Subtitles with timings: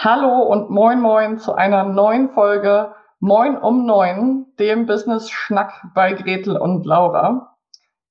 [0.00, 6.12] Hallo und moin moin zu einer neuen Folge Moin um neun, dem Business Schnack bei
[6.12, 7.56] Gretel und Laura.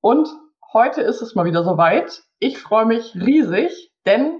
[0.01, 0.27] Und
[0.73, 2.23] heute ist es mal wieder soweit.
[2.39, 4.37] Ich freue mich riesig, denn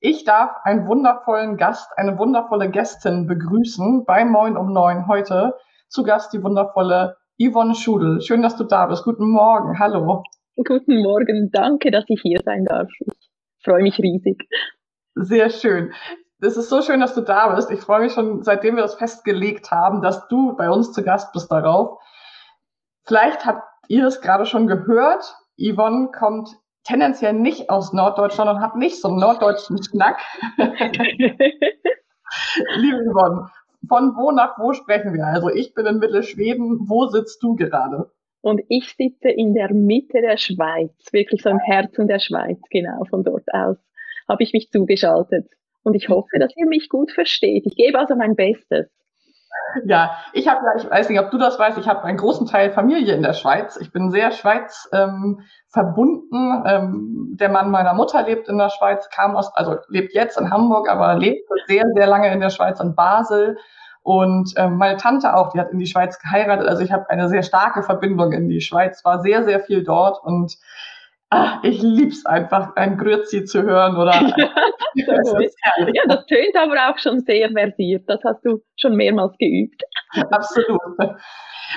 [0.00, 5.54] ich darf einen wundervollen Gast, eine wundervolle Gästin begrüßen bei Moin um neun heute.
[5.88, 8.20] Zu Gast die wundervolle Yvonne Schudel.
[8.20, 9.04] Schön, dass du da bist.
[9.04, 9.78] Guten Morgen.
[9.78, 10.22] Hallo.
[10.54, 11.48] Guten Morgen.
[11.50, 12.90] Danke, dass ich hier sein darf.
[13.00, 14.46] Ich freue mich riesig.
[15.14, 15.94] Sehr schön.
[16.42, 17.70] Es ist so schön, dass du da bist.
[17.70, 21.32] Ich freue mich schon, seitdem wir das festgelegt haben, dass du bei uns zu Gast
[21.32, 21.98] bist darauf.
[23.04, 25.36] Vielleicht habt ihr es gerade schon gehört.
[25.58, 26.48] Yvonne kommt
[26.84, 30.18] tendenziell nicht aus Norddeutschland und hat nicht so einen norddeutschen Schnack.
[30.56, 31.36] Liebe
[33.10, 33.50] Yvonne,
[33.86, 35.26] von wo nach wo sprechen wir?
[35.26, 36.88] Also ich bin in Mittelschweden.
[36.88, 38.10] Wo sitzt du gerade?
[38.40, 43.04] Und ich sitze in der Mitte der Schweiz, wirklich so im Herzen der Schweiz, genau,
[43.10, 43.76] von dort aus
[44.30, 45.50] habe ich mich zugeschaltet.
[45.82, 47.64] Und ich hoffe, dass ihr mich gut versteht.
[47.66, 48.88] Ich gebe also mein Bestes.
[49.84, 52.46] Ja, ich habe ja, ich weiß nicht, ob du das weißt, ich habe einen großen
[52.46, 53.76] Teil Familie in der Schweiz.
[53.80, 56.64] Ich bin sehr Schweiz ähm, verbunden.
[56.66, 60.50] Ähm, der Mann meiner Mutter lebt in der Schweiz, kam aus, also lebt jetzt in
[60.50, 63.58] Hamburg, aber lebt sehr, sehr lange in der Schweiz in Basel.
[64.02, 66.66] Und ähm, meine Tante auch, die hat in die Schweiz geheiratet.
[66.66, 70.22] Also ich habe eine sehr starke Verbindung in die Schweiz, war sehr, sehr viel dort
[70.24, 70.56] und
[71.30, 74.12] ach, ich lieb's einfach, ein Grüezi zu hören oder.
[75.06, 75.34] das
[75.94, 78.08] ja, das tönt aber auch schon sehr versiert.
[78.08, 79.82] Das hast du schon mehrmals geübt.
[80.30, 80.80] Absolut.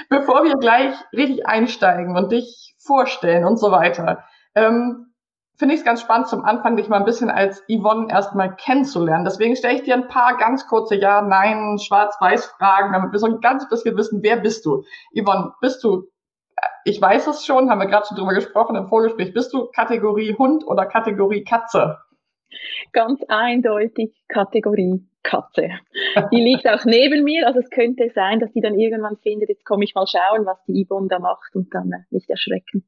[0.09, 4.23] Bevor wir gleich richtig einsteigen und dich vorstellen und so weiter,
[4.55, 5.13] ähm,
[5.57, 9.23] finde ich es ganz spannend, zum Anfang dich mal ein bisschen als Yvonne erstmal kennenzulernen.
[9.23, 13.39] Deswegen stelle ich dir ein paar ganz kurze Ja, Nein, Schwarz-Weiß-Fragen, damit wir so ein
[13.39, 14.83] ganz bisschen wissen, wer bist du?
[15.15, 16.07] Yvonne, bist du
[16.85, 19.33] ich weiß es schon, haben wir gerade schon drüber gesprochen im Vorgespräch.
[19.33, 21.97] Bist du Kategorie Hund oder Kategorie Katze?
[22.91, 25.69] Ganz eindeutig Kategorie Katze.
[26.31, 29.65] Die liegt auch neben mir, also es könnte sein, dass die dann irgendwann findet, jetzt
[29.65, 32.85] komme ich mal schauen, was die Yvonne da macht und dann äh, nicht erschrecken.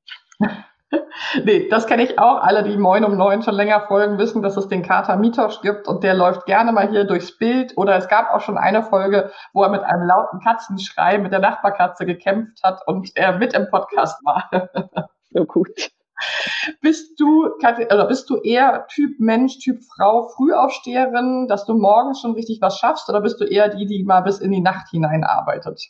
[1.44, 2.42] nee, das kenne ich auch.
[2.42, 5.88] Alle, die Moin um Neun schon länger folgen, wissen, dass es den Kater Mitosch gibt
[5.88, 7.74] und der läuft gerne mal hier durchs Bild.
[7.78, 11.40] Oder es gab auch schon eine Folge, wo er mit einem lauten Katzenschrei mit der
[11.40, 14.50] Nachbarkatze gekämpft hat und er mit im Podcast war.
[15.32, 15.92] so gut.
[16.82, 22.34] Bist du, oder bist du eher Typ Mensch, Typ Frau, Frühaufsteherin, dass du morgens schon
[22.34, 25.24] richtig was schaffst, oder bist du eher die, die mal bis in die Nacht hinein
[25.24, 25.82] arbeitet?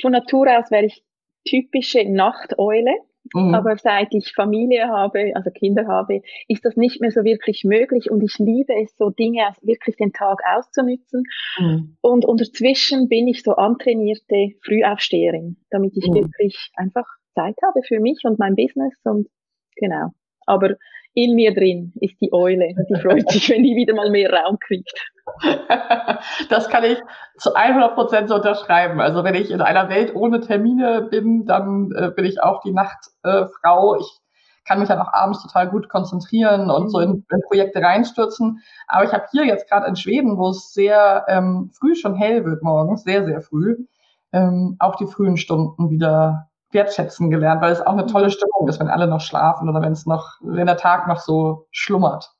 [0.00, 1.04] Von Natur aus wäre ich
[1.46, 2.92] typische Nachteule.
[3.32, 3.54] Mhm.
[3.54, 8.10] Aber seit ich Familie habe, also Kinder habe, ist das nicht mehr so wirklich möglich
[8.10, 11.24] und ich liebe es, so Dinge wirklich den Tag auszunützen.
[11.58, 11.96] Mhm.
[12.00, 16.14] Und, dazwischen bin ich so antrainierte Frühaufsteherin, damit ich mhm.
[16.14, 19.28] wirklich einfach Zeit habe für mich und mein Business und
[19.76, 20.10] genau.
[20.46, 20.76] Aber
[21.14, 22.74] in mir drin ist die Eule.
[22.88, 24.92] Die freut sich, wenn die wieder mal mehr Raum kriegt.
[26.48, 27.00] Das kann ich
[27.38, 29.00] zu 100 Prozent so unterschreiben.
[29.00, 32.72] Also wenn ich in einer Welt ohne Termine bin, dann äh, bin ich auch die
[32.72, 33.94] Nachtfrau.
[33.94, 34.20] Äh, ich
[34.64, 38.62] kann mich dann auch abends total gut konzentrieren und so in, in Projekte reinstürzen.
[38.88, 42.44] Aber ich habe hier jetzt gerade in Schweden, wo es sehr ähm, früh schon hell
[42.44, 43.76] wird morgens, sehr, sehr früh,
[44.32, 48.80] ähm, auch die frühen Stunden wieder wertschätzen gelernt, weil es auch eine tolle Stimmung ist,
[48.80, 52.33] wenn alle noch schlafen oder wenn es noch, wenn der Tag noch so schlummert.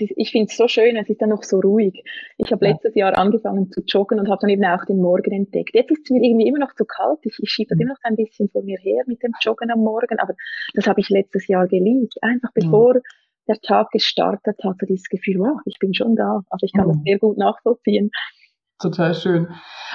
[0.00, 2.02] Ist, ich finde es so schön, es ist dann noch so ruhig.
[2.38, 2.72] Ich habe ja.
[2.72, 5.74] letztes Jahr angefangen zu joggen und habe dann eben auch den Morgen entdeckt.
[5.74, 7.18] Jetzt ist es mir irgendwie immer noch zu kalt.
[7.22, 7.82] Ich, ich schiebe das mhm.
[7.82, 10.34] immer noch ein bisschen vor mir her mit dem Joggen am Morgen, aber
[10.74, 12.14] das habe ich letztes Jahr geliebt.
[12.22, 12.60] Einfach mhm.
[12.62, 13.00] bevor mhm.
[13.48, 16.42] der Tag gestartet hat, so dieses Gefühl, wow, ich bin schon da.
[16.50, 16.92] Also ich kann mhm.
[16.92, 18.10] das sehr gut nachvollziehen.
[18.82, 19.48] Total schön.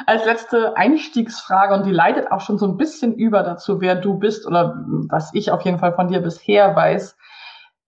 [0.05, 4.17] Als letzte Einstiegsfrage, und die leitet auch schon so ein bisschen über dazu, wer du
[4.17, 7.17] bist oder was ich auf jeden Fall von dir bisher weiß.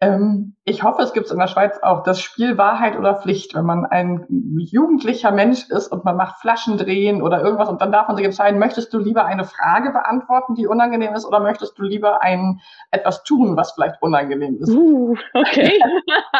[0.01, 3.53] Ähm, ich hoffe, es gibt es in der Schweiz auch das Spiel Wahrheit oder Pflicht,
[3.53, 4.25] wenn man ein
[4.57, 8.25] jugendlicher Mensch ist und man macht Flaschen drehen oder irgendwas und dann darf man sich
[8.25, 12.61] entscheiden, möchtest du lieber eine Frage beantworten, die unangenehm ist, oder möchtest du lieber ein
[12.91, 14.69] etwas tun, was vielleicht unangenehm ist?
[14.69, 15.77] Uh, okay.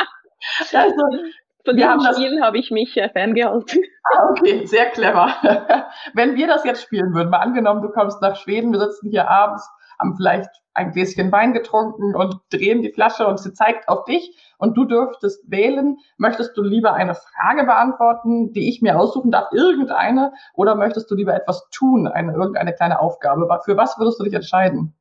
[0.73, 1.03] also,
[1.65, 3.81] Von diesen Spielen habe ich mich äh, ferngehalten.
[4.05, 5.33] Ah, okay, sehr clever.
[6.13, 9.29] Wenn wir das jetzt spielen würden, mal angenommen, du kommst nach Schweden, wir sitzen hier
[9.29, 9.69] abends,
[9.99, 14.35] haben vielleicht ein Gläschen Wein getrunken und drehen die Flasche und sie zeigt auf dich
[14.57, 19.51] und du dürftest wählen, möchtest du lieber eine Frage beantworten, die ich mir aussuchen darf,
[19.51, 23.47] irgendeine, oder möchtest du lieber etwas tun, eine, irgendeine kleine Aufgabe?
[23.65, 24.93] Für was würdest du dich entscheiden?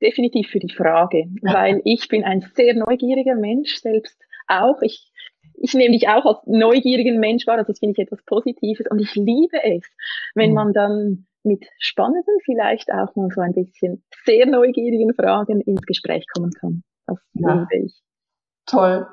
[0.00, 1.54] Definitiv für die Frage, ja.
[1.54, 4.82] weil ich bin ein sehr neugieriger Mensch, selbst auch.
[4.82, 5.08] Ich
[5.54, 8.98] ich nehme dich auch als neugierigen Mensch wahr, also das finde ich etwas Positives und
[8.98, 9.84] ich liebe es,
[10.34, 10.56] wenn mhm.
[10.56, 16.24] man dann mit spannenden, vielleicht auch mal so ein bisschen sehr neugierigen Fragen ins Gespräch
[16.34, 16.82] kommen kann.
[17.06, 17.54] Das ja.
[17.54, 18.02] liebe ich.
[18.66, 19.06] Toll.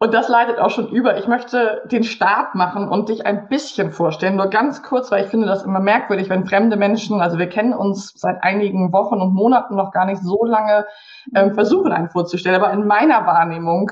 [0.00, 1.18] Und das leitet auch schon über.
[1.18, 5.30] Ich möchte den Start machen und dich ein bisschen vorstellen, nur ganz kurz, weil ich
[5.30, 9.34] finde das immer merkwürdig, wenn fremde Menschen, also wir kennen uns seit einigen Wochen und
[9.34, 10.86] Monaten noch gar nicht so lange,
[11.34, 12.62] ähm, versuchen einen vorzustellen.
[12.62, 13.90] Aber in meiner Wahrnehmung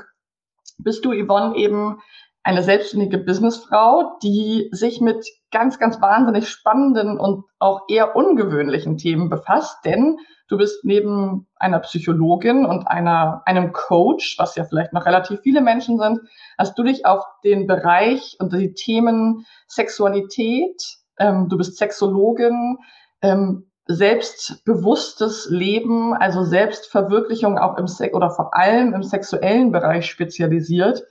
[0.77, 1.99] bist du, Yvonne, eben
[2.47, 9.27] eine selbstständige Businessfrau, die sich mit ganz, ganz wahnsinnig spannenden und auch eher ungewöhnlichen Themen
[9.27, 10.17] befasst, denn
[10.47, 15.59] du bist neben einer Psychologin und einer, einem Coach, was ja vielleicht noch relativ viele
[15.59, 16.21] Menschen sind,
[16.57, 20.81] hast du dich auf den Bereich und die Themen Sexualität,
[21.19, 22.77] ähm, du bist Sexologin,
[23.21, 31.03] ähm, selbstbewusstes Leben, also Selbstverwirklichung auch im Sex oder vor allem im sexuellen Bereich spezialisiert.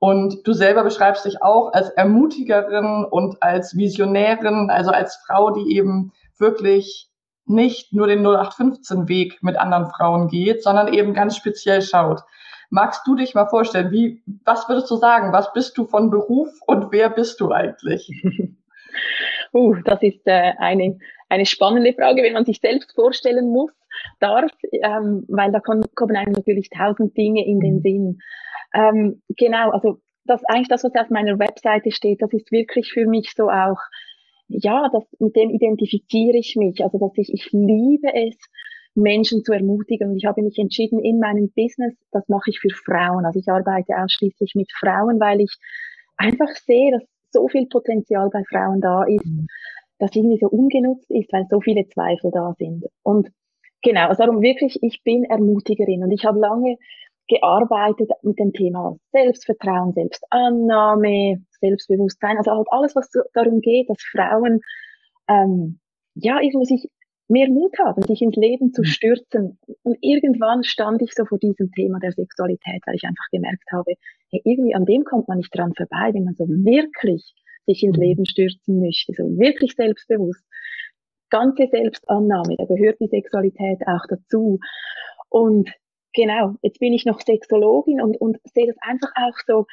[0.00, 5.76] Und du selber beschreibst dich auch als Ermutigerin und als Visionärin, also als Frau, die
[5.76, 7.08] eben wirklich
[7.44, 12.22] nicht nur den 0815-Weg mit anderen Frauen geht, sondern eben ganz speziell schaut.
[12.70, 15.32] Magst du dich mal vorstellen, wie, was würdest du sagen?
[15.32, 18.10] Was bist du von Beruf und wer bist du eigentlich?
[19.52, 20.98] uh, das ist äh, eine
[21.30, 23.70] eine spannende Frage, wenn man sich selbst vorstellen muss,
[24.20, 25.84] darf, ähm, weil da kommen
[26.16, 27.80] einem natürlich tausend Dinge in den mhm.
[27.80, 28.18] Sinn.
[28.74, 33.06] Ähm, genau, also das eigentlich das, was auf meiner Webseite steht, das ist wirklich für
[33.06, 33.78] mich so auch,
[34.48, 36.82] ja, das, mit dem identifiziere ich mich.
[36.82, 38.36] Also dass ich, ich liebe es,
[38.94, 40.10] Menschen zu ermutigen.
[40.10, 43.24] Und ich habe mich entschieden, in meinem Business, das mache ich für Frauen.
[43.24, 45.56] Also ich arbeite ausschließlich mit Frauen, weil ich
[46.16, 49.24] einfach sehe, dass so viel Potenzial bei Frauen da ist.
[49.24, 49.46] Mhm
[50.00, 52.86] das irgendwie so ungenutzt ist, weil so viele Zweifel da sind.
[53.02, 53.28] Und
[53.82, 56.76] genau, also darum wirklich, ich bin Ermutigerin und ich habe lange
[57.28, 64.60] gearbeitet mit dem Thema Selbstvertrauen, Selbstannahme, Selbstbewusstsein, also halt alles, was darum geht, dass Frauen
[65.28, 65.78] ähm,
[66.14, 66.88] ja irgendwo sich
[67.28, 68.86] mehr Mut haben, sich ins Leben zu mhm.
[68.86, 69.58] stürzen.
[69.82, 73.92] Und irgendwann stand ich so vor diesem Thema der Sexualität, weil ich einfach gemerkt habe,
[74.30, 77.34] hey, irgendwie an dem kommt man nicht dran vorbei, wenn man so wirklich
[77.66, 78.02] sich ins mhm.
[78.02, 80.44] Leben stürzen möchte, so wirklich selbstbewusst.
[81.30, 84.58] Ganze Selbstannahme, da gehört die Sexualität auch dazu.
[85.28, 85.70] Und
[86.12, 89.66] genau, jetzt bin ich noch Sexologin und, und sehe das einfach auch so,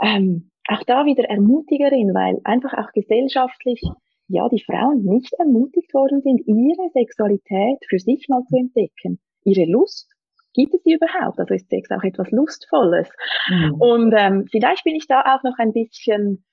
[0.00, 3.82] ähm, auch da wieder Ermutigerin, weil einfach auch gesellschaftlich
[4.28, 9.20] ja die Frauen nicht ermutigt worden sind, ihre Sexualität für sich mal zu entdecken.
[9.44, 10.10] Ihre Lust,
[10.54, 11.38] gibt es die überhaupt?
[11.38, 13.08] Also ist Sex auch etwas Lustvolles?
[13.50, 13.74] Mhm.
[13.74, 16.44] Und ähm, vielleicht bin ich da auch noch ein bisschen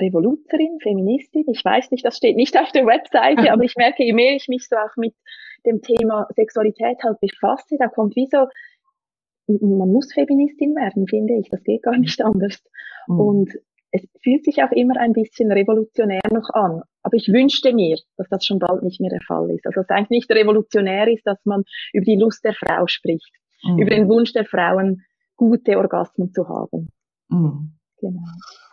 [0.00, 1.44] Revoluzerin, Feministin.
[1.48, 4.48] Ich weiß nicht, das steht nicht auf der Webseite, aber ich merke, je mehr ich
[4.48, 5.14] mich so auch mit
[5.66, 8.46] dem Thema Sexualität halt befasse, da kommt wie so,
[9.48, 11.48] man muss Feministin werden, finde ich.
[11.48, 12.62] Das geht gar nicht anders.
[13.06, 13.20] Mhm.
[13.20, 13.50] Und
[13.90, 16.82] es fühlt sich auch immer ein bisschen revolutionär noch an.
[17.02, 19.66] Aber ich wünschte mir, dass das schon bald nicht mehr der Fall ist.
[19.66, 21.62] Also dass es eigentlich nicht revolutionär ist, dass man
[21.92, 23.32] über die Lust der Frau spricht.
[23.64, 23.78] Mhm.
[23.78, 25.04] Über den Wunsch der Frauen,
[25.36, 26.90] gute Orgasmen zu haben.
[27.28, 27.72] Mhm.
[28.00, 28.22] Genau.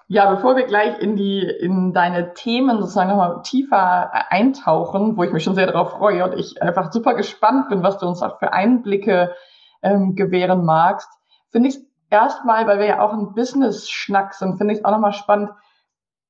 [0.08, 5.32] Ja, bevor wir gleich in die, in deine Themen sozusagen nochmal tiefer eintauchen, wo ich
[5.32, 8.38] mich schon sehr darauf freue und ich einfach super gespannt bin, was du uns auch
[8.38, 9.34] für Einblicke
[9.82, 11.10] ähm, gewähren magst,
[11.50, 11.80] finde ich
[12.12, 15.50] erstmal, weil wir ja auch ein Business-Schnack sind, finde ich auch nochmal spannend.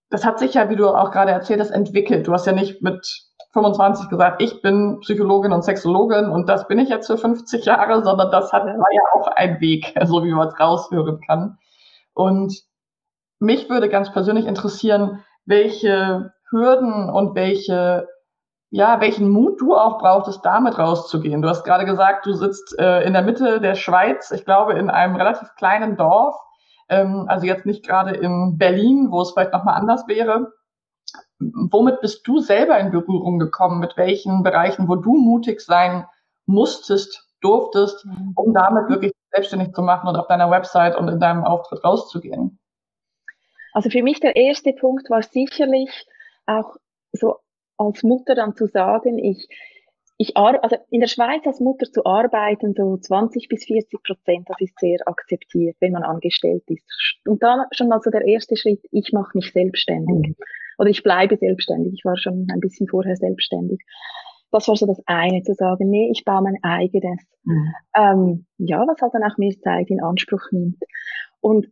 [0.09, 2.27] Das hat sich ja, wie du auch gerade erzählt hast, entwickelt.
[2.27, 3.05] Du hast ja nicht mit
[3.51, 8.03] 25 gesagt, ich bin Psychologin und Sexologin und das bin ich jetzt für 50 Jahre,
[8.05, 11.57] sondern das hat, war ja auch ein Weg, so wie man es raushören kann.
[12.13, 12.53] Und
[13.45, 18.07] mich würde ganz persönlich interessieren, welche Hürden und welche,
[18.71, 21.41] ja, welchen Mut du auch brauchtest, damit rauszugehen.
[21.41, 24.89] Du hast gerade gesagt, du sitzt äh, in der Mitte der Schweiz, ich glaube in
[24.89, 26.35] einem relativ kleinen Dorf,
[26.89, 30.51] ähm, also jetzt nicht gerade in Berlin, wo es vielleicht nochmal anders wäre.
[31.39, 33.79] Womit bist du selber in Berührung gekommen?
[33.79, 36.05] Mit welchen Bereichen, wo du mutig sein
[36.45, 38.33] musstest, durftest, mhm.
[38.35, 42.59] um damit wirklich selbstständig zu machen und auf deiner Website und in deinem Auftritt rauszugehen?
[43.75, 46.07] Also für mich der erste Punkt war sicherlich
[46.45, 46.77] auch
[47.11, 47.35] so
[47.77, 49.49] als Mutter dann zu sagen, ich,
[50.17, 54.61] ich also in der Schweiz als Mutter zu arbeiten, so 20 bis 40 Prozent, das
[54.61, 56.85] ist sehr akzeptiert, wenn man angestellt ist.
[57.25, 60.29] Und dann schon mal so der erste Schritt, ich mache mich selbstständig.
[60.29, 60.35] Mhm.
[60.77, 61.95] Oder ich bleibe selbstständig.
[61.97, 63.81] Ich war schon ein bisschen vorher selbstständig.
[64.51, 67.21] Das war so das eine, zu sagen, nee, ich baue mein eigenes.
[67.43, 67.73] Mhm.
[67.93, 70.77] Ähm, ja, was halt dann auch mehr Zeit in Anspruch nimmt.
[71.41, 71.67] Und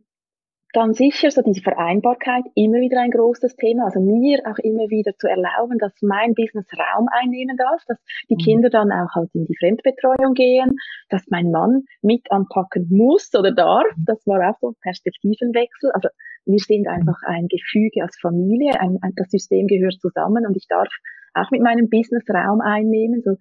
[0.74, 3.84] dann sicher so diese Vereinbarkeit immer wieder ein großes Thema.
[3.86, 8.34] Also mir auch immer wieder zu erlauben, dass mein Business Raum einnehmen darf, dass die
[8.34, 8.44] mhm.
[8.44, 10.76] Kinder dann auch halt in die Fremdbetreuung gehen,
[11.08, 13.86] dass mein Mann mit anpacken muss oder darf.
[14.04, 15.92] Das war auch so ein Perspektivenwechsel.
[15.92, 16.08] Also
[16.44, 20.66] wir sind einfach ein Gefüge als Familie, ein, ein, das System gehört zusammen und ich
[20.68, 20.88] darf
[21.34, 23.22] auch mit meinem Business Raum einnehmen.
[23.24, 23.36] So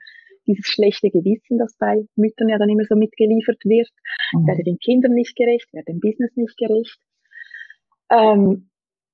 [0.46, 3.90] dieses schlechte Gewissen, das bei Müttern ja dann immer so mitgeliefert wird.
[4.34, 4.48] Mhm.
[4.48, 7.00] werde den Kindern nicht gerecht, werde dem Business nicht gerecht.
[8.10, 8.70] Ähm,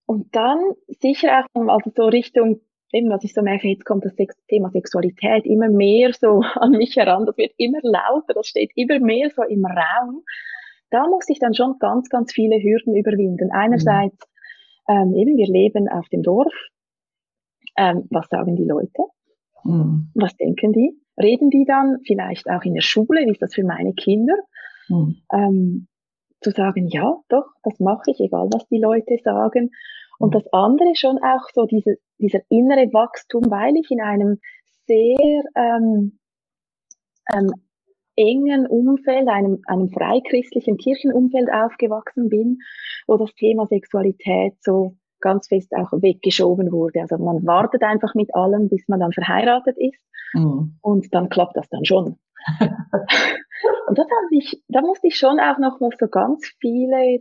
[0.05, 4.15] und dann sicher auch, also so Richtung, eben was ich so merke, jetzt kommt das
[4.47, 8.99] Thema Sexualität immer mehr so an mich heran, das wird immer lauter, das steht immer
[8.99, 10.23] mehr so im Raum.
[10.89, 13.51] Da muss ich dann schon ganz, ganz viele Hürden überwinden.
[13.51, 14.17] Einerseits,
[14.87, 14.95] mhm.
[14.95, 16.53] ähm, eben, wir leben auf dem Dorf.
[17.77, 19.03] Ähm, was sagen die Leute?
[19.63, 20.09] Mhm.
[20.15, 20.99] Was denken die?
[21.21, 23.25] Reden die dann vielleicht auch in der Schule?
[23.25, 24.33] Wie ist das für meine Kinder?
[24.87, 25.21] Mhm.
[25.31, 25.87] Ähm,
[26.41, 29.71] zu sagen, ja, doch, das mache ich, egal was die Leute sagen.
[30.19, 34.39] Und das andere schon auch so diese, dieser innere Wachstum, weil ich in einem
[34.85, 36.19] sehr ähm,
[37.33, 37.53] ähm,
[38.15, 42.57] engen Umfeld, einem, einem freikristlichen Kirchenumfeld aufgewachsen bin,
[43.07, 47.01] wo das Thema Sexualität so ganz fest auch weggeschoben wurde.
[47.01, 50.77] Also man wartet einfach mit allem, bis man dann verheiratet ist mhm.
[50.81, 52.17] und dann klappt das dann schon.
[53.87, 57.19] und das hat mich, da musste ich schon auch noch mal so ganz viele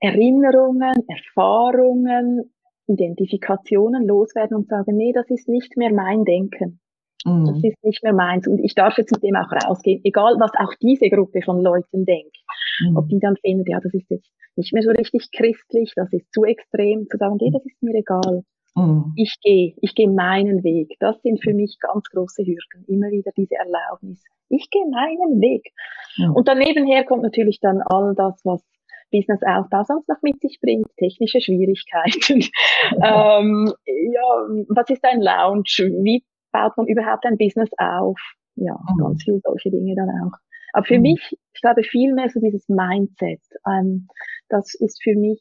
[0.00, 2.52] Erinnerungen, Erfahrungen,
[2.86, 6.80] Identifikationen loswerden und sagen, nee, das ist nicht mehr mein Denken.
[7.24, 7.46] Mhm.
[7.46, 8.48] Das ist nicht mehr meins.
[8.48, 12.04] Und ich darf jetzt mit dem auch rausgehen, egal was auch diese Gruppe von Leuten
[12.04, 12.36] denkt.
[12.80, 12.96] Mhm.
[12.96, 16.32] Ob die dann finden, ja, das ist jetzt nicht mehr so richtig christlich, das ist
[16.32, 18.42] zu extrem, zu sagen, nee, das ist mir egal.
[18.74, 19.12] Mhm.
[19.16, 20.96] Ich gehe, ich gehe meinen Weg.
[21.00, 22.84] Das sind für mich ganz große Hürden.
[22.86, 24.22] Immer wieder diese Erlaubnis.
[24.48, 25.72] Ich gehe meinen Weg.
[26.16, 26.30] Ja.
[26.30, 28.64] Und daneben her kommt natürlich dann all das, was
[29.10, 32.40] Businessaufbau sonst noch mit sich bringt, technische Schwierigkeiten.
[33.02, 35.90] ähm, ja, was ist ein Lounge?
[36.02, 38.18] Wie baut man überhaupt ein Business auf?
[38.56, 39.02] Ja, mhm.
[39.02, 40.36] ganz viele solche Dinge dann auch.
[40.72, 41.02] Aber für mhm.
[41.02, 43.40] mich, ich glaube, viel mehr so dieses Mindset.
[43.66, 44.08] Ähm,
[44.48, 45.40] das ist für mich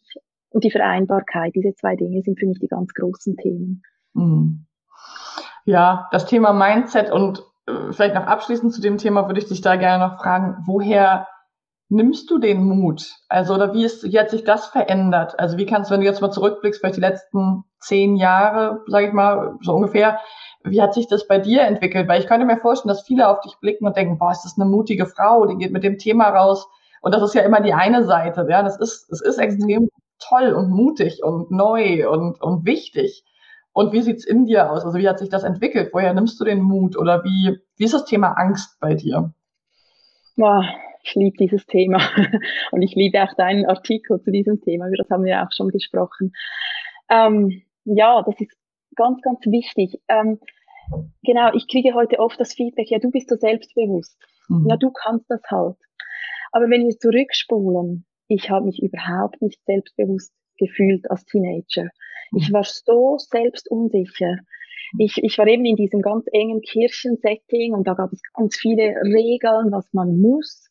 [0.52, 3.84] und die Vereinbarkeit, diese zwei Dinge sind für mich die ganz großen Themen.
[4.14, 4.66] Mhm.
[5.66, 9.62] Ja, das Thema Mindset und äh, vielleicht noch abschließend zu dem Thema würde ich dich
[9.62, 11.28] da gerne noch fragen, woher
[11.90, 13.16] nimmst du den Mut?
[13.28, 15.40] Also, oder wie, ist, wie hat sich das verändert?
[15.40, 19.08] Also, wie kannst du, wenn du jetzt mal zurückblickst, vielleicht die letzten zehn Jahre, sage
[19.08, 20.20] ich mal, so ungefähr,
[20.64, 22.08] wie hat sich das bei dir entwickelt?
[22.08, 24.58] Weil ich könnte mir vorstellen, dass viele auf dich blicken und denken, boah, ist das
[24.58, 26.68] eine mutige Frau, die geht mit dem Thema raus.
[27.02, 28.62] Und das ist ja immer die eine Seite, ja.
[28.62, 33.24] Das ist, es ist extrem toll und mutig und neu und, und wichtig.
[33.74, 34.84] Und wie sieht's in dir aus?
[34.84, 35.90] Also wie hat sich das entwickelt?
[35.94, 36.98] Woher nimmst du den Mut?
[36.98, 39.34] Oder wie, wie ist das Thema Angst bei dir?
[40.36, 40.64] Boah,
[41.04, 42.02] ich liebe dieses Thema.
[42.72, 44.88] Und ich liebe auch deinen Artikel zu diesem Thema.
[44.88, 46.34] Über das haben wir ja auch schon gesprochen.
[47.10, 48.56] Ähm, ja, das ist
[48.96, 50.02] ganz, ganz wichtig.
[50.08, 50.40] Ähm,
[51.24, 54.18] genau, ich kriege heute oft das Feedback, ja, du bist so selbstbewusst.
[54.48, 54.68] Mhm.
[54.70, 55.78] Ja, du kannst das halt.
[56.52, 61.90] Aber wenn wir zurückspulen, ich habe mich überhaupt nicht selbstbewusst gefühlt als Teenager.
[62.38, 62.54] Ich mhm.
[62.54, 64.38] war so selbstunsicher.
[64.98, 68.96] Ich, ich war eben in diesem ganz engen Kirchensetting und da gab es ganz viele
[69.04, 70.70] Regeln, was man muss,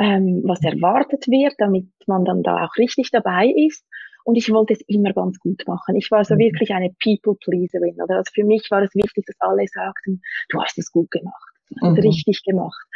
[0.00, 3.84] ähm, was erwartet wird, damit man dann da auch richtig dabei ist.
[4.24, 5.96] Und ich wollte es immer ganz gut machen.
[5.96, 6.40] Ich war so mhm.
[6.40, 8.00] wirklich eine People-Pleaserin.
[8.02, 8.16] Oder?
[8.16, 11.76] Also für mich war es wichtig, dass alle sagten, du hast es gut gemacht, du
[11.80, 12.10] hast es mhm.
[12.10, 12.86] richtig gemacht.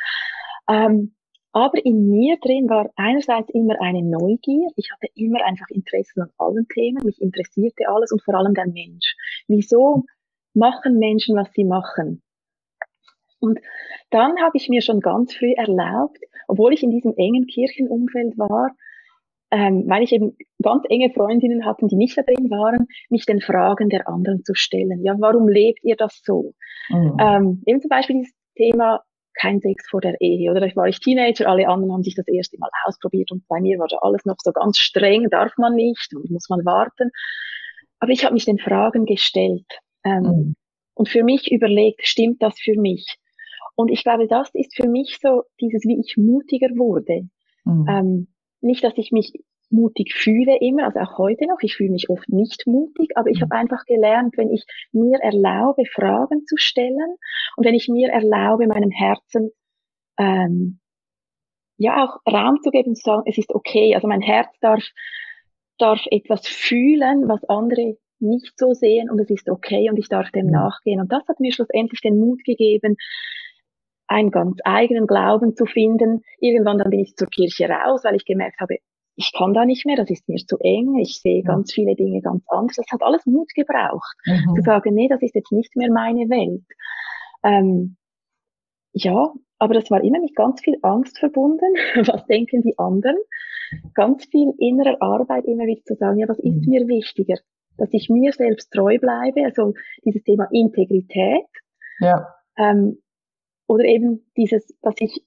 [0.70, 1.14] Ähm,
[1.52, 4.68] aber in mir drin war einerseits immer eine Neugier.
[4.76, 7.04] Ich hatte immer einfach Interesse an allen Themen.
[7.04, 9.16] Mich interessierte alles und vor allem der Mensch.
[9.46, 10.04] Wieso
[10.54, 12.22] machen Menschen, was sie machen?
[13.40, 13.60] Und
[14.10, 18.74] dann habe ich mir schon ganz früh erlaubt, obwohl ich in diesem engen Kirchenumfeld war,
[19.50, 23.40] ähm, weil ich eben ganz enge Freundinnen hatte, die nicht da drin waren, mich den
[23.40, 25.02] Fragen der anderen zu stellen.
[25.04, 26.52] Ja, warum lebt ihr das so?
[26.90, 27.16] Mhm.
[27.18, 29.02] Ähm, eben zum Beispiel dieses Thema,
[29.40, 30.50] kein Sex vor der Ehe.
[30.50, 33.60] Oder ich war ich Teenager, alle anderen haben sich das erste Mal ausprobiert und bei
[33.60, 37.10] mir war da alles noch so ganz streng, darf man nicht und muss man warten.
[38.00, 39.66] Aber ich habe mich den Fragen gestellt
[40.04, 40.56] ähm, mhm.
[40.94, 43.16] und für mich überlegt, stimmt das für mich?
[43.74, 47.28] Und ich glaube, das ist für mich so dieses, wie ich mutiger wurde.
[47.64, 47.86] Mhm.
[47.88, 48.28] Ähm,
[48.60, 49.32] nicht, dass ich mich
[49.70, 53.38] mutig fühle immer, also auch heute noch, ich fühle mich oft nicht mutig, aber ich
[53.38, 53.44] mhm.
[53.44, 57.16] habe einfach gelernt, wenn ich mir erlaube, Fragen zu stellen
[57.56, 59.50] und wenn ich mir erlaube, meinem Herzen
[60.18, 60.80] ähm,
[61.76, 64.84] ja auch Raum zu geben, zu sagen, es ist okay, also mein Herz darf,
[65.78, 70.30] darf etwas fühlen, was andere nicht so sehen und es ist okay und ich darf
[70.32, 70.52] dem mhm.
[70.52, 71.00] nachgehen.
[71.00, 72.96] Und das hat mir schlussendlich den Mut gegeben,
[74.08, 76.22] einen ganz eigenen Glauben zu finden.
[76.40, 78.78] Irgendwann dann bin ich zur Kirche raus, weil ich gemerkt habe,
[79.18, 82.22] ich kann da nicht mehr, das ist mir zu eng, ich sehe ganz viele Dinge
[82.22, 82.76] ganz anders.
[82.76, 84.54] Das hat alles Mut gebraucht, mhm.
[84.54, 86.62] zu sagen, nee, das ist jetzt nicht mehr meine Welt.
[87.42, 87.96] Ähm,
[88.92, 91.74] ja, aber das war immer mit ganz viel Angst verbunden.
[92.06, 93.16] Was denken die anderen?
[93.94, 96.70] Ganz viel innerer Arbeit immer wieder zu sagen, ja, was ist mhm.
[96.70, 97.36] mir wichtiger?
[97.76, 101.44] Dass ich mir selbst treu bleibe, also dieses Thema Integrität.
[101.98, 102.34] Ja.
[102.56, 103.02] Ähm,
[103.66, 105.22] oder eben dieses, dass ich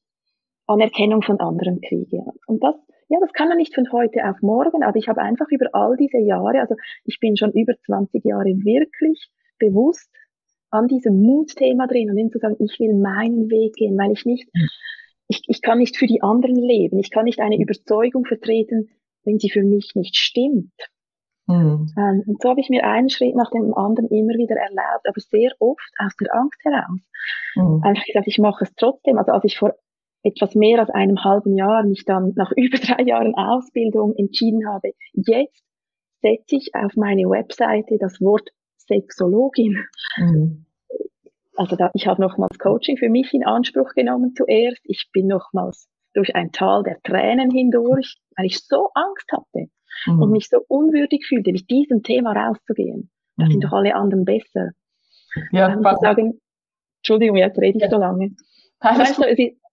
[0.65, 2.23] Anerkennung von anderen kriege.
[2.47, 2.75] Und das
[3.11, 5.97] ja, das kann man nicht von heute auf morgen, aber ich habe einfach über all
[5.97, 10.09] diese Jahre, also ich bin schon über 20 Jahre wirklich bewusst
[10.69, 14.25] an diesem Mutthema drin und dann zu sagen, ich will meinen Weg gehen, weil ich
[14.25, 14.47] nicht,
[15.27, 18.89] ich, ich kann nicht für die anderen leben, ich kann nicht eine Überzeugung vertreten,
[19.25, 20.71] wenn sie für mich nicht stimmt.
[21.47, 21.91] Mhm.
[22.27, 25.51] Und so habe ich mir einen Schritt nach dem anderen immer wieder erlaubt, aber sehr
[25.59, 26.99] oft aus der Angst heraus.
[27.55, 27.83] Mhm.
[27.83, 29.17] Einfach gesagt, ich mache es trotzdem.
[29.17, 29.75] Also als ich vor
[30.23, 34.91] etwas mehr als einem halben Jahr mich dann nach über drei Jahren Ausbildung entschieden habe,
[35.13, 35.63] jetzt
[36.21, 39.83] setze ich auf meine Webseite das Wort Sexologin.
[40.17, 40.65] Mhm.
[41.55, 44.81] Also da, ich habe nochmals Coaching für mich in Anspruch genommen zuerst.
[44.83, 49.69] Ich bin nochmals durch ein Tal der Tränen hindurch, weil ich so Angst hatte
[50.05, 50.21] mhm.
[50.21, 53.09] und mich so unwürdig fühlte, mit diesem Thema rauszugehen.
[53.37, 53.51] Da mhm.
[53.51, 54.71] sind doch alle anderen besser.
[55.51, 56.39] Ja, ähm, sagen,
[56.99, 57.89] Entschuldigung, jetzt rede ich ja.
[57.89, 58.35] so lange.
[58.79, 59.23] Weißt du,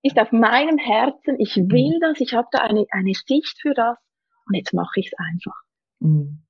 [0.02, 2.00] ist, auf meinem Herzen, ich will mhm.
[2.00, 3.97] das, ich habe da eine, eine Sicht für das
[4.47, 5.57] und jetzt mache ich es einfach.
[6.00, 6.43] Mhm.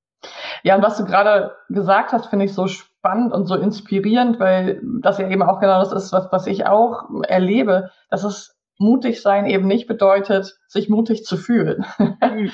[0.62, 4.82] Ja, und was du gerade gesagt hast, finde ich so spannend und so inspirierend, weil
[5.00, 9.20] das ja eben auch genau das ist, was, was ich auch erlebe, dass es mutig
[9.22, 11.84] sein eben nicht bedeutet, sich mutig zu fühlen.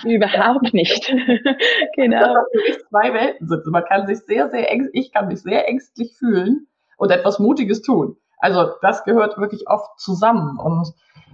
[0.04, 1.08] Überhaupt nicht.
[1.96, 2.34] genau.
[2.34, 3.66] Dass zwei Welten sind.
[3.66, 6.66] Man kann sich sehr, sehr ängstlich, ich kann mich sehr ängstlich fühlen
[6.96, 8.16] und etwas Mutiges tun.
[8.44, 10.58] Also das gehört wirklich oft zusammen.
[10.58, 10.92] Und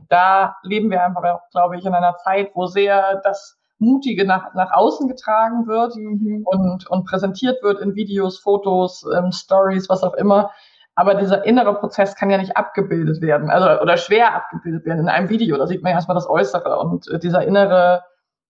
[0.09, 4.71] da leben wir einfach, glaube ich, in einer Zeit, wo sehr das Mutige nach, nach
[4.73, 6.43] außen getragen wird mhm.
[6.45, 10.53] und, und präsentiert wird in Videos, Fotos, ähm, Stories, was auch immer.
[10.95, 15.09] Aber dieser innere Prozess kann ja nicht abgebildet werden, also oder schwer abgebildet werden in
[15.09, 15.57] einem Video.
[15.57, 18.05] Da sieht man ja erstmal das Äußere und äh, dieser innere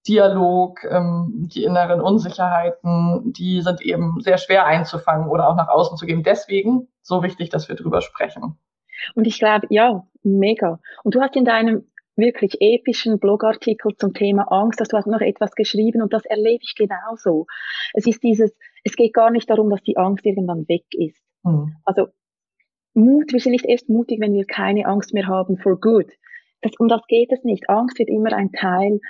[0.08, 5.96] Dialog, ähm, die inneren Unsicherheiten, die sind eben sehr schwer einzufangen oder auch nach außen
[5.96, 6.22] zu geben.
[6.22, 8.58] Deswegen so wichtig, dass wir drüber sprechen.
[9.14, 10.80] Und ich glaube, ja, mega.
[11.04, 15.20] Und du hast in deinem wirklich epischen Blogartikel zum Thema Angst, dass du hast noch
[15.20, 17.46] etwas geschrieben und das erlebe ich genauso.
[17.94, 21.22] Es ist dieses, es geht gar nicht darum, dass die Angst irgendwann weg ist.
[21.42, 21.76] Mhm.
[21.84, 22.08] Also
[22.94, 26.10] Mut, wir sind nicht erst mutig, wenn wir keine Angst mehr haben for good.
[26.60, 27.70] Das, um das geht es nicht.
[27.70, 29.00] Angst wird immer ein Teil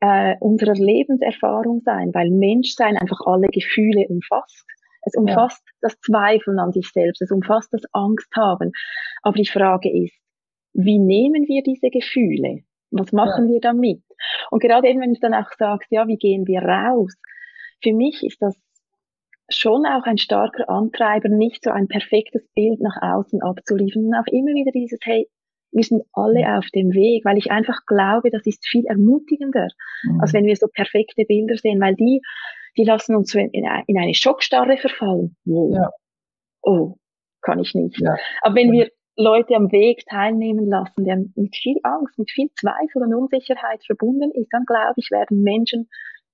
[0.00, 4.66] äh, unserer Lebenserfahrung sein, weil Menschsein einfach alle Gefühle umfasst.
[5.02, 5.72] Es umfasst ja.
[5.82, 8.72] das Zweifeln an sich selbst, es umfasst das Angst haben.
[9.22, 10.14] Aber die Frage ist,
[10.74, 12.64] wie nehmen wir diese Gefühle?
[12.90, 13.54] Was machen ja.
[13.54, 14.02] wir damit?
[14.50, 17.14] Und gerade eben, wenn du dann auch sagst, ja, wie gehen wir raus?
[17.82, 18.56] Für mich ist das
[19.48, 24.32] schon auch ein starker Antreiber, nicht so ein perfektes Bild nach außen abzuliefern, sondern auch
[24.32, 25.28] immer wieder dieses, hey,
[25.76, 26.58] wir sind alle mhm.
[26.58, 29.68] auf dem Weg, weil ich einfach glaube, das ist viel ermutigender,
[30.04, 30.20] mhm.
[30.20, 32.22] als wenn wir so perfekte Bilder sehen, weil die,
[32.76, 35.36] die lassen uns in, in eine Schockstarre verfallen.
[35.44, 35.74] Wow.
[35.74, 35.90] Ja.
[36.62, 36.94] Oh,
[37.42, 38.00] kann ich nicht.
[38.00, 38.16] Ja.
[38.42, 43.02] Aber wenn wir Leute am Weg teilnehmen lassen, der mit viel Angst, mit viel Zweifel
[43.02, 45.88] und Unsicherheit verbunden ist, dann glaube ich, werden Menschen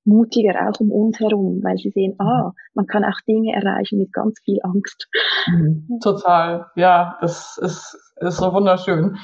[0.05, 4.13] mutiger auch um uns herum, weil sie sehen, ah, man kann auch Dinge erreichen mit
[4.13, 5.09] ganz viel Angst.
[5.47, 5.99] Mhm.
[6.03, 9.17] Total, ja, das ist, ist so wunderschön.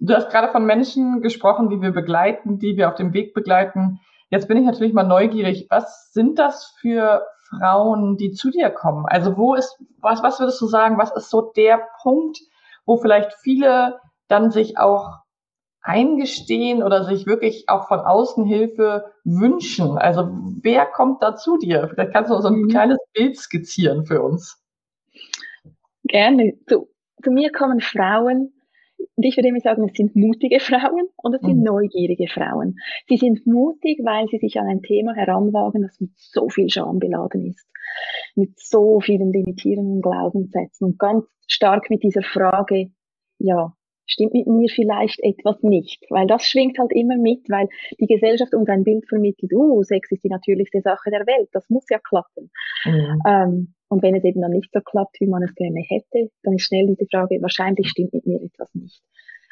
[0.00, 4.00] Du hast gerade von Menschen gesprochen, die wir begleiten, die wir auf dem Weg begleiten.
[4.30, 5.66] Jetzt bin ich natürlich mal neugierig.
[5.70, 9.06] Was sind das für Frauen, die zu dir kommen?
[9.06, 12.38] Also wo ist, was, was würdest du sagen, was ist so der Punkt,
[12.86, 15.23] wo vielleicht viele dann sich auch
[15.84, 19.98] eingestehen oder sich wirklich auch von außen Hilfe wünschen?
[19.98, 20.28] Also
[20.62, 21.88] wer kommt da zu dir?
[21.88, 22.68] Vielleicht kannst du so ein mhm.
[22.68, 24.60] kleines Bild skizzieren für uns.
[26.04, 26.54] Gerne.
[26.66, 26.88] Zu,
[27.22, 28.54] zu mir kommen Frauen,
[29.16, 31.64] und ich würde immer sagen, es sind mutige Frauen und es sind mhm.
[31.64, 32.78] neugierige Frauen.
[33.06, 36.98] Sie sind mutig, weil sie sich an ein Thema heranwagen, das mit so viel Scham
[36.98, 37.68] beladen ist,
[38.34, 42.90] mit so vielen limitierenden Glaubenssätzen und ganz stark mit dieser Frage,
[43.38, 43.74] ja,
[44.06, 47.68] stimmt mit mir vielleicht etwas nicht, weil das schwingt halt immer mit, weil
[48.00, 51.68] die Gesellschaft uns ein Bild vermittelt, uh, Sex ist die natürlichste Sache der Welt, das
[51.70, 52.50] muss ja klappen.
[52.84, 53.22] Mhm.
[53.26, 56.54] Ähm, und wenn es eben dann nicht so klappt, wie man es gerne hätte, dann
[56.54, 59.02] ist schnell diese Frage, wahrscheinlich stimmt mit mir etwas nicht.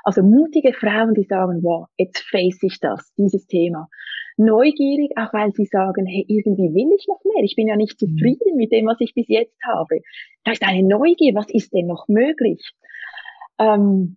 [0.04, 3.88] Also mutige Frauen, die sagen, wow, jetzt face ich das, dieses Thema.
[4.36, 7.44] Neugierig, auch weil sie sagen, hey, irgendwie will ich noch mehr.
[7.44, 8.08] Ich bin ja nicht mhm.
[8.08, 10.00] zufrieden mit dem, was ich bis jetzt habe.
[10.44, 12.72] Da ist eine Neugier, was ist denn noch möglich?
[13.58, 14.16] Ähm,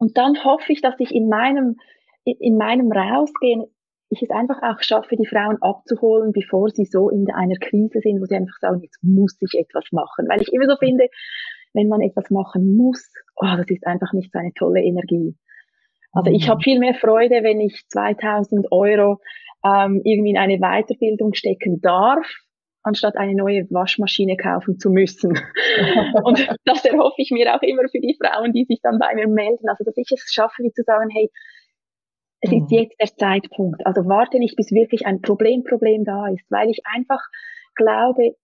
[0.00, 1.76] und dann hoffe ich, dass ich in meinem,
[2.24, 3.66] in meinem Rausgehen,
[4.08, 8.20] ich es einfach auch schaffe, die Frauen abzuholen, bevor sie so in einer Krise sind,
[8.20, 10.26] wo sie einfach sagen, jetzt muss ich etwas machen.
[10.28, 11.06] Weil ich immer so finde,
[11.74, 15.36] wenn man etwas machen muss, oh, das ist einfach nicht so eine tolle Energie.
[16.12, 16.50] Also ich mhm.
[16.50, 19.20] habe viel mehr Freude, wenn ich 2000 Euro
[19.64, 22.26] ähm, irgendwie in eine Weiterbildung stecken darf,
[22.82, 25.30] anstatt eine neue Waschmaschine kaufen zu müssen.
[26.24, 29.28] und das erhoffe ich mir auch immer für die Frauen, die sich dann bei mir
[29.28, 29.68] melden.
[29.68, 31.30] Also, dass ich es schaffe, wie zu sagen, hey,
[32.40, 32.78] es ist mhm.
[32.78, 33.86] jetzt der Zeitpunkt.
[33.86, 37.20] Also warte nicht, bis wirklich ein Problem, Problem da ist, weil ich einfach
[37.74, 38.34] glaube,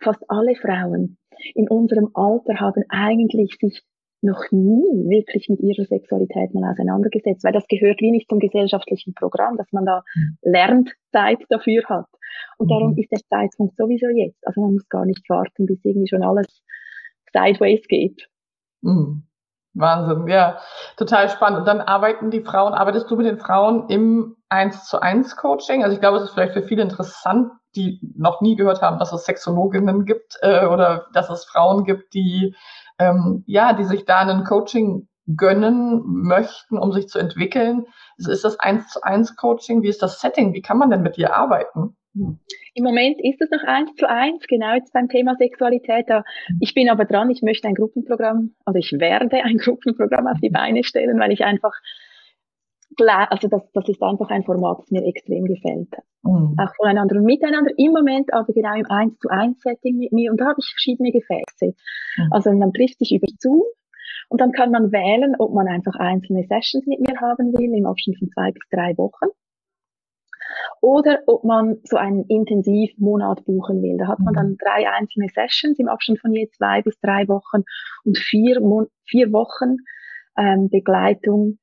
[0.00, 1.18] fast alle Frauen
[1.54, 3.82] in unserem Alter haben eigentlich sich
[4.22, 9.14] noch nie wirklich mit ihrer Sexualität mal auseinandergesetzt, weil das gehört wie nicht zum gesellschaftlichen
[9.14, 10.38] Programm, dass man da mhm.
[10.42, 12.06] Lernzeit dafür hat.
[12.58, 12.98] Und darum mhm.
[12.98, 14.46] ist der Zeitpunkt sowieso jetzt.
[14.46, 16.62] Also man muss gar nicht warten, bis irgendwie schon alles
[17.32, 18.28] sideways geht.
[18.82, 19.24] Mhm.
[19.74, 20.58] Wahnsinn, ja,
[20.96, 21.60] total spannend.
[21.60, 25.82] Und dann arbeiten die Frauen, arbeitest du mit den Frauen im 1 zu 1 Coaching?
[25.82, 29.12] Also ich glaube, es ist vielleicht für viele interessant, die noch nie gehört haben, dass
[29.12, 32.54] es Sexologinnen gibt äh, oder dass es Frauen gibt, die
[32.98, 37.86] ähm, ja, die sich da einen Coaching gönnen möchten, um sich zu entwickeln.
[38.18, 39.82] Ist das eins zu eins Coaching?
[39.82, 40.52] Wie ist das Setting?
[40.52, 41.96] Wie kann man denn mit dir arbeiten?
[42.14, 46.06] Im Moment ist es noch eins zu eins, genau jetzt beim Thema Sexualität.
[46.60, 50.50] Ich bin aber dran, ich möchte ein Gruppenprogramm, also ich werde ein Gruppenprogramm auf die
[50.50, 51.72] Beine stellen, weil ich einfach
[52.98, 55.88] also das, das ist einfach ein Format, das mir extrem gefällt.
[56.22, 56.56] Mhm.
[56.58, 57.70] Auch voneinander und miteinander.
[57.76, 60.70] Im Moment aber genau im 1 zu 1 Setting mit mir und da habe ich
[60.70, 61.74] verschiedene Gefäße.
[62.16, 62.28] Mhm.
[62.30, 63.62] Also man trifft sich über Zoom
[64.28, 67.86] und dann kann man wählen, ob man einfach einzelne Sessions mit mir haben will im
[67.86, 69.30] Abstand von zwei bis drei Wochen
[70.80, 73.96] oder ob man so einen Intensivmonat buchen will.
[73.98, 74.58] Da hat man dann mhm.
[74.58, 77.62] drei einzelne Sessions im Abstand von je zwei bis drei Wochen
[78.04, 79.76] und vier, Mon vier Wochen
[80.36, 81.58] ähm, Begleitung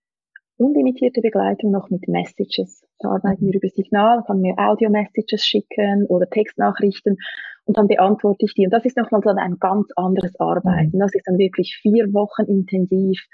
[0.60, 2.86] unlimitierte Begleitung noch mit Messages.
[3.00, 7.18] Da arbeiten wir über Signal, kann mir Audio-Messages schicken oder Textnachrichten
[7.66, 8.66] und dann beantworte ich die.
[8.66, 10.98] Und das ist nochmal so ein ganz anderes Arbeiten.
[10.98, 11.00] Mhm.
[11.00, 13.26] Das ist dann wirklich vier Wochen intensiv.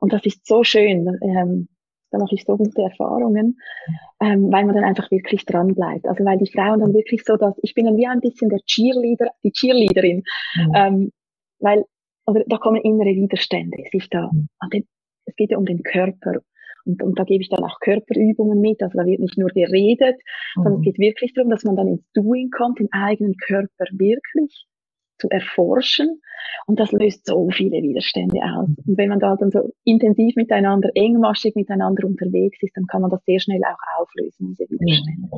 [0.00, 1.18] Und das ist so schön.
[1.22, 1.68] Ähm,
[2.10, 3.58] da mache ich so gute Erfahrungen,
[4.20, 6.06] ähm, weil man dann einfach wirklich dran bleibt.
[6.06, 8.60] Also weil die Frauen dann wirklich so, dass ich bin dann wie ein bisschen der
[8.60, 10.22] Cheerleader, die Cheerleaderin,
[10.54, 10.72] mhm.
[10.74, 11.12] ähm,
[11.58, 11.84] weil
[12.26, 14.48] oder da kommen innere Widerstände, sich da mhm.
[14.60, 14.86] an den,
[15.26, 16.40] es geht ja um den Körper
[16.84, 18.82] und, und da gebe ich dann auch Körperübungen mit.
[18.82, 20.16] Also da wird nicht nur geredet,
[20.56, 20.62] mhm.
[20.62, 20.82] sondern es mhm.
[20.82, 24.66] geht wirklich darum, dass man dann ins Doing kommt, den eigenen Körper wirklich
[25.18, 26.20] zu erforschen.
[26.66, 28.68] Und das löst so viele Widerstände aus.
[28.68, 28.76] Mhm.
[28.86, 33.10] Und wenn man da dann so intensiv miteinander, engmaschig miteinander unterwegs ist, dann kann man
[33.10, 35.28] das sehr schnell auch auflösen, diese Widerstände.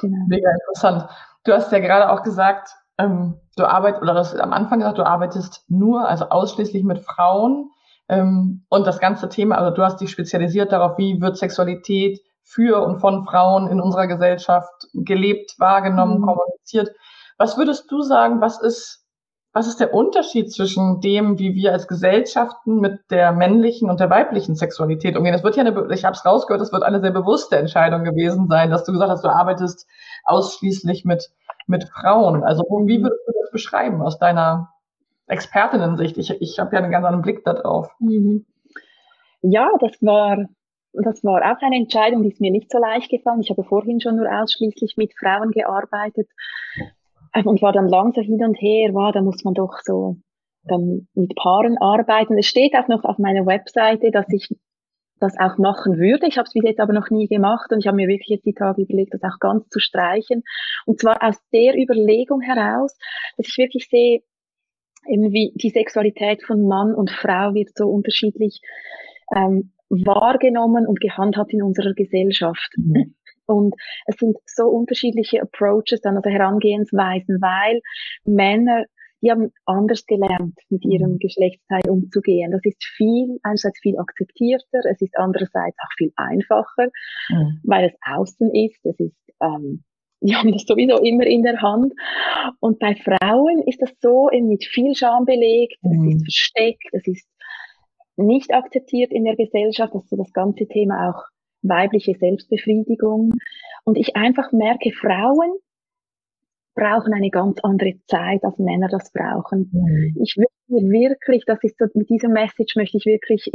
[0.00, 0.26] Genau.
[0.28, 1.08] Mega interessant.
[1.44, 4.98] Du hast ja gerade auch gesagt, ähm, du arbeitest, oder du hast am Anfang gesagt,
[4.98, 7.70] du arbeitest nur, also ausschließlich mit Frauen.
[8.08, 12.84] Ähm, und das ganze Thema, also du hast dich spezialisiert darauf, wie wird Sexualität für
[12.84, 16.26] und von Frauen in unserer Gesellschaft gelebt, wahrgenommen, mhm.
[16.26, 16.90] kommuniziert.
[17.38, 19.06] Was würdest du sagen, was ist,
[19.54, 24.10] was ist der Unterschied zwischen dem, wie wir als Gesellschaften mit der männlichen und der
[24.10, 25.32] weiblichen Sexualität umgehen?
[25.32, 28.48] Das wird ja eine, ich habe es rausgehört, das wird eine sehr bewusste Entscheidung gewesen
[28.48, 29.86] sein, dass du gesagt hast, du arbeitest
[30.24, 31.30] ausschließlich mit,
[31.66, 32.44] mit Frauen.
[32.44, 34.73] Also wie würdest du das beschreiben aus deiner
[35.26, 36.18] Expertinnen-Sicht.
[36.18, 37.88] Ich, ich habe ja einen ganz anderen Blick darauf.
[37.98, 38.46] Mhm.
[39.42, 40.46] Ja, das war,
[40.92, 43.40] das war auch eine Entscheidung, die ist mir nicht so leicht gefallen.
[43.40, 46.28] Ich habe vorhin schon nur ausschließlich mit Frauen gearbeitet
[47.34, 50.16] ähm, und war dann langsam hin und her, war, da muss man doch so
[50.66, 52.38] dann mit Paaren arbeiten.
[52.38, 54.48] Es steht auch noch auf meiner Webseite, dass ich
[55.20, 56.26] das auch machen würde.
[56.26, 58.46] Ich habe es bis jetzt aber noch nie gemacht und ich habe mir wirklich jetzt
[58.46, 60.42] die Tage überlegt, das auch ganz zu streichen.
[60.86, 62.96] Und zwar aus der Überlegung heraus,
[63.36, 64.22] dass ich wirklich sehe,
[65.08, 68.60] eben wie die Sexualität von Mann und Frau wird so unterschiedlich
[69.34, 72.72] ähm, wahrgenommen und gehandhabt in unserer Gesellschaft.
[72.76, 73.14] Mhm.
[73.46, 73.74] Und
[74.06, 77.80] es sind so unterschiedliche Approaches, dann also Herangehensweisen, weil
[78.24, 78.84] Männer,
[79.20, 80.90] die haben anders gelernt, mit mhm.
[80.90, 82.52] ihrem Geschlechtsteil umzugehen.
[82.52, 86.88] Das ist viel, einerseits viel akzeptierter, es ist andererseits auch viel einfacher,
[87.28, 87.60] mhm.
[87.64, 89.84] weil es außen ist, es ist ähm,
[90.24, 91.92] die haben das sowieso immer in der Hand.
[92.60, 96.08] Und bei Frauen ist das so eben mit viel Scham belegt, mhm.
[96.08, 97.28] es ist versteckt, es ist
[98.16, 101.22] nicht akzeptiert in der Gesellschaft, also das ganze Thema auch
[101.62, 103.32] weibliche Selbstbefriedigung.
[103.84, 105.52] Und ich einfach merke, Frauen
[106.74, 109.70] brauchen eine ganz andere Zeit, als Männer das brauchen.
[109.72, 110.22] Mhm.
[110.22, 113.50] Ich würde wirklich, das ist so, mit dieser Message möchte ich wirklich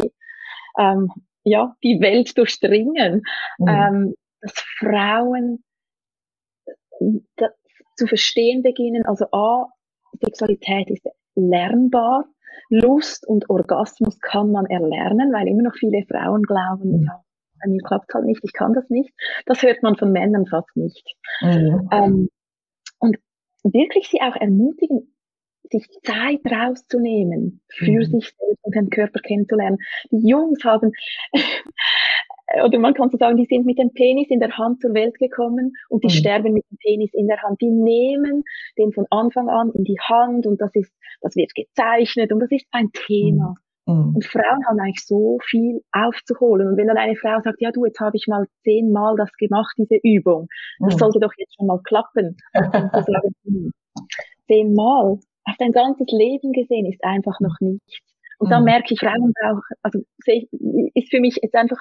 [0.78, 1.10] ähm,
[1.44, 3.24] ja, die Welt durchdringen,
[3.58, 3.68] mhm.
[3.68, 5.64] ähm, dass Frauen
[7.96, 9.68] zu verstehen beginnen, also A,
[10.22, 12.26] Sexualität ist lernbar,
[12.70, 17.06] Lust und Orgasmus kann man erlernen, weil immer noch viele Frauen glauben, mhm.
[17.06, 17.24] ja,
[17.62, 19.12] bei mir klappt halt nicht, ich kann das nicht.
[19.46, 21.06] Das hört man von Männern fast nicht.
[21.42, 21.90] Mhm.
[21.92, 22.30] Ähm,
[23.00, 23.18] und
[23.64, 25.14] wirklich sie auch ermutigen,
[25.72, 28.04] sich Zeit rauszunehmen für mhm.
[28.06, 29.78] sich selbst und den Körper kennenzulernen.
[30.12, 30.92] Die Jungs haben,
[32.66, 35.18] oder man kann so sagen, die sind mit dem Penis in der Hand zur Welt
[35.20, 36.20] gekommen und die mhm.
[36.20, 37.62] sterben mit dem Penis in der Hand.
[37.62, 38.44] Die nehmen
[38.78, 42.52] den von Anfang an in die Hand und das ist, das wird gezeichnet und das
[42.52, 43.56] ist ein Thema.
[43.86, 43.94] Mhm.
[43.94, 44.16] mhm.
[44.16, 46.68] Und Frauen haben eigentlich so viel aufzuholen.
[46.70, 49.76] Und wenn dann eine Frau sagt, ja du, jetzt habe ich mal zehnmal das gemacht,
[49.78, 50.48] diese Übung,
[50.80, 51.00] das mhm.
[51.00, 52.38] sollte doch jetzt schon mal klappen.
[52.54, 53.72] Sagen, hm,
[54.48, 58.10] zehnmal, auf dein ganzes Leben gesehen ist einfach noch nichts.
[58.40, 58.52] Und mhm.
[58.52, 60.00] dann merke ich, Frauen brauchen, also
[60.94, 61.80] ist für mich jetzt einfach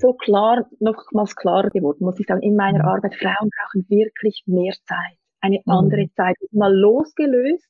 [0.00, 2.88] so klar, nochmals klarer geworden, muss ich sagen, in meiner mhm.
[2.88, 5.72] Arbeit, Frauen brauchen wirklich mehr Zeit, eine mhm.
[5.72, 7.68] andere Zeit, mal losgelöst,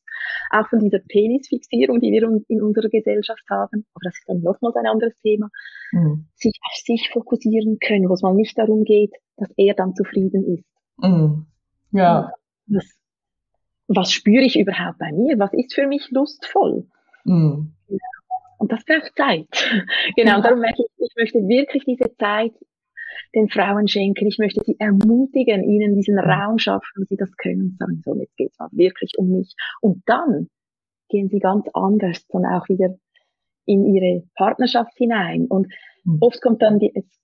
[0.50, 4.76] auch von dieser Penisfixierung, die wir in unserer Gesellschaft haben, aber das ist dann nochmals
[4.76, 5.48] ein anderes Thema,
[5.92, 6.26] mhm.
[6.34, 10.44] sich auf sich fokussieren können, wo es mal nicht darum geht, dass er dann zufrieden
[10.56, 10.64] ist.
[10.98, 11.46] Mhm.
[11.90, 12.32] Ja.
[12.66, 12.86] Das,
[13.88, 15.38] was spüre ich überhaupt bei mir?
[15.38, 16.86] Was ist für mich lustvoll?
[17.24, 17.74] Mhm.
[18.64, 19.46] Und das braucht Zeit.
[20.16, 22.52] genau, darum merke ich, ich möchte wirklich diese Zeit
[23.34, 24.26] den Frauen schenken.
[24.26, 27.76] Ich möchte sie ermutigen, ihnen diesen Raum schaffen, wo sie das können.
[27.78, 29.54] Sagen, so, jetzt geht's mal wirklich um mich.
[29.82, 30.48] Und dann
[31.10, 32.96] gehen sie ganz anders dann auch wieder
[33.66, 35.44] in ihre Partnerschaft hinein.
[35.46, 35.66] Und
[36.04, 36.16] mhm.
[36.22, 37.20] oft kommt dann die, jetzt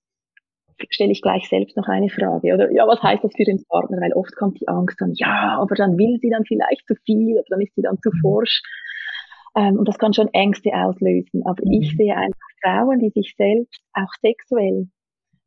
[0.91, 2.53] stelle ich gleich selbst noch eine Frage.
[2.53, 3.97] Oder ja, was heißt das für den Partner?
[3.99, 7.33] Weil oft kommt die Angst dann, ja, aber dann will sie dann vielleicht zu viel
[7.33, 8.21] oder dann ist sie dann zu mhm.
[8.21, 8.61] forsch.
[9.57, 11.43] Ähm, und das kann schon Ängste auslösen.
[11.45, 11.83] Aber mhm.
[11.83, 14.89] ich sehe einfach Frauen, die sich selbst auch sexuell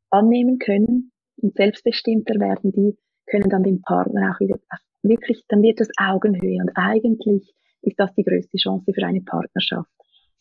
[0.10, 4.60] annehmen können und selbstbestimmter werden, die können dann den Partner auch wieder
[5.02, 6.60] wirklich, dann wird das Augenhöhe.
[6.62, 9.90] Und eigentlich ist das die größte Chance für eine Partnerschaft,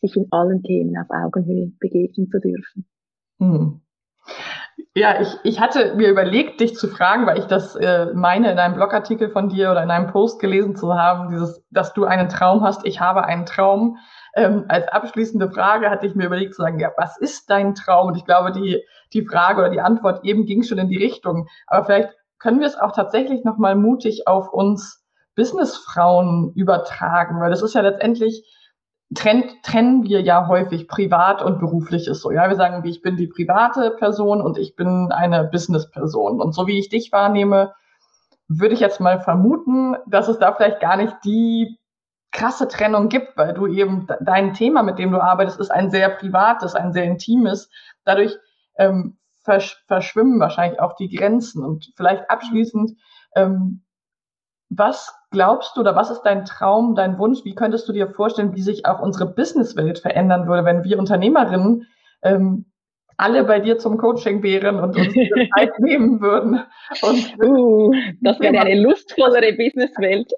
[0.01, 2.85] sich in allen Themen auf Augenhöhe begegnen zu dürfen.
[3.39, 3.81] Mhm.
[4.95, 8.59] Ja, ich, ich hatte mir überlegt, dich zu fragen, weil ich das äh, meine, in
[8.59, 12.29] einem Blogartikel von dir oder in einem Post gelesen zu haben, dieses, dass du einen
[12.29, 13.97] Traum hast, ich habe einen Traum.
[14.35, 18.07] Ähm, als abschließende Frage hatte ich mir überlegt zu sagen, ja, was ist dein Traum?
[18.07, 18.83] Und ich glaube, die,
[19.13, 21.47] die Frage oder die Antwort eben ging schon in die Richtung.
[21.67, 22.09] Aber vielleicht
[22.39, 25.03] können wir es auch tatsächlich nochmal mutig auf uns
[25.35, 28.43] Businessfrauen übertragen, weil das ist ja letztendlich
[29.13, 32.31] trennt, trennen wir ja häufig privat und beruflich ist so.
[32.31, 36.39] Ja, wir sagen, ich bin die private Person und ich bin eine Business-Person.
[36.39, 37.73] Und so wie ich dich wahrnehme,
[38.47, 41.79] würde ich jetzt mal vermuten, dass es da vielleicht gar nicht die
[42.31, 46.09] krasse Trennung gibt, weil du eben dein Thema, mit dem du arbeitest, ist ein sehr
[46.09, 47.69] privates, ein sehr intimes.
[48.05, 48.35] Dadurch
[48.77, 51.63] ähm, versch verschwimmen wahrscheinlich auch die Grenzen.
[51.63, 52.97] Und vielleicht abschließend,
[53.35, 53.83] ähm,
[54.77, 57.43] was glaubst du oder was ist dein Traum, dein Wunsch?
[57.43, 61.87] Wie könntest du dir vorstellen, wie sich auch unsere Businesswelt verändern würde, wenn wir Unternehmerinnen
[62.23, 62.65] ähm,
[63.17, 66.63] alle bei dir zum Coaching wären und uns diese Zeit nehmen würden.
[67.01, 70.31] Und uh, das wäre eine lustvollere Businesswelt.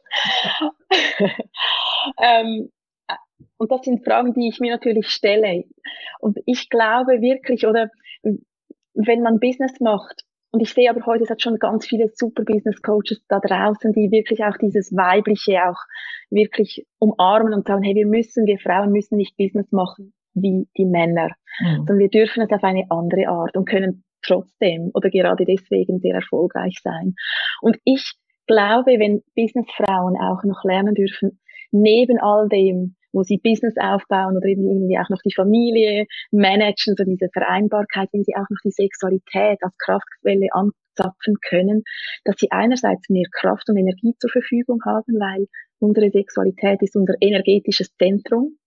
[2.21, 2.69] ähm,
[3.57, 5.63] und das sind Fragen, die ich mir natürlich stelle.
[6.19, 7.89] Und ich glaube wirklich, oder
[8.93, 10.24] wenn man Business macht,
[10.55, 13.91] und ich sehe aber heute, es hat schon ganz viele super Business Coaches da draußen,
[13.91, 15.75] die wirklich auch dieses Weibliche auch
[16.29, 20.85] wirklich umarmen und sagen, hey, wir müssen, wir Frauen müssen nicht Business machen wie die
[20.85, 21.75] Männer, mhm.
[21.79, 26.15] sondern wir dürfen es auf eine andere Art und können trotzdem oder gerade deswegen sehr
[26.15, 27.15] erfolgreich sein.
[27.59, 28.13] Und ich
[28.47, 31.41] glaube, wenn Businessfrauen auch noch lernen dürfen,
[31.71, 37.03] neben all dem, wo sie Business aufbauen oder irgendwie auch noch die Familie managen, so
[37.05, 41.83] diese Vereinbarkeit, wenn sie auch noch die Sexualität als Kraftquelle anzapfen können,
[42.25, 45.47] dass sie einerseits mehr Kraft und Energie zur Verfügung haben, weil
[45.79, 48.57] unsere Sexualität ist unser energetisches Zentrum.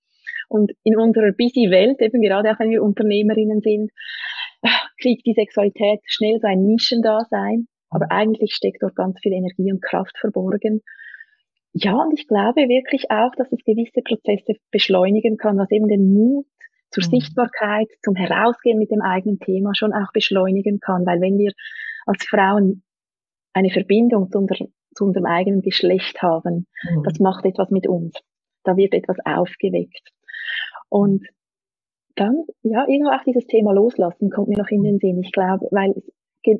[0.49, 3.91] Und in unserer busy Welt, eben gerade auch wenn wir Unternehmerinnen sind,
[5.01, 7.69] kriegt die Sexualität schnell so ein Nischendasein.
[7.91, 10.83] Aber eigentlich steckt dort ganz viel Energie und Kraft verborgen.
[11.81, 16.12] Ja, und ich glaube wirklich auch, dass es gewisse Prozesse beschleunigen kann, was eben den
[16.12, 16.47] Mut
[16.91, 17.11] zur mhm.
[17.11, 21.07] Sichtbarkeit, zum Herausgehen mit dem eigenen Thema schon auch beschleunigen kann.
[21.07, 21.53] Weil wenn wir
[22.07, 22.83] als Frauen
[23.53, 24.57] eine Verbindung zu, unser,
[24.95, 27.03] zu unserem eigenen Geschlecht haben, mhm.
[27.05, 28.14] das macht etwas mit uns.
[28.64, 30.11] Da wird etwas aufgeweckt.
[30.88, 31.27] Und
[32.17, 35.23] dann, ja, irgendwo auch dieses Thema Loslassen kommt mir noch in den Sinn.
[35.23, 35.95] Ich glaube, weil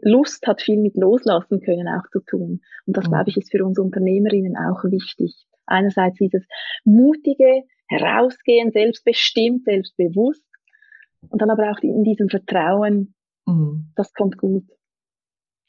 [0.03, 2.61] Lust hat viel mit Loslassen können auch zu tun.
[2.87, 3.11] Und das, mhm.
[3.11, 5.47] glaube ich, ist für uns Unternehmerinnen auch wichtig.
[5.67, 6.47] Einerseits dieses
[6.85, 10.45] mutige Herausgehen, selbstbestimmt, selbstbewusst.
[11.29, 13.15] Und dann aber auch in diesem Vertrauen,
[13.47, 13.93] mhm.
[13.97, 14.65] das kommt gut.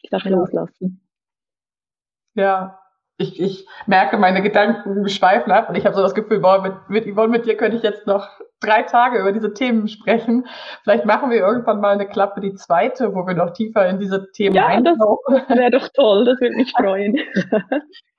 [0.01, 0.31] Ich darf ja.
[0.31, 1.01] loslassen.
[2.35, 2.78] Ja,
[3.19, 6.73] ich, ich merke, meine Gedanken schweifen ab und ich habe so das Gefühl, boah, mit,
[6.87, 8.29] mit Yvonne, mit dir könnte ich jetzt noch
[8.61, 10.47] drei Tage über diese Themen sprechen.
[10.83, 14.31] Vielleicht machen wir irgendwann mal eine Klappe, die zweite, wo wir noch tiefer in diese
[14.31, 15.41] Themen ja, eintauchen.
[15.47, 17.19] Das wäre doch toll, das würde mich freuen.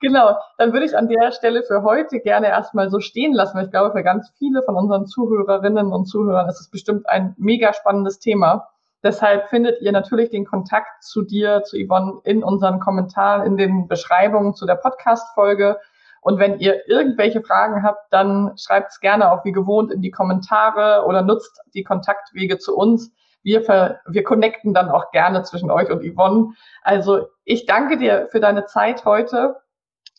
[0.01, 3.65] genau, dann würde ich an der Stelle für heute gerne erstmal so stehen lassen, weil
[3.65, 7.73] ich glaube, für ganz viele von unseren Zuhörerinnen und Zuhörern ist es bestimmt ein mega
[7.73, 8.67] spannendes Thema.
[9.03, 13.87] Deshalb findet ihr natürlich den Kontakt zu dir, zu Yvonne in unseren Kommentaren, in den
[13.87, 15.79] Beschreibungen zu der Podcast-Folge.
[16.21, 20.11] Und wenn ihr irgendwelche Fragen habt, dann schreibt es gerne auch wie gewohnt in die
[20.11, 23.11] Kommentare oder nutzt die Kontaktwege zu uns.
[23.41, 26.53] Wir, ver wir connecten dann auch gerne zwischen euch und Yvonne.
[26.83, 29.55] Also ich danke dir für deine Zeit heute.